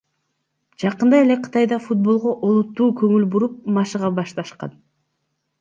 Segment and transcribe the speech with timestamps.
[0.83, 4.79] Жакында эле Кытайда футболго олуттуу көңүл буруп машыга башташкан.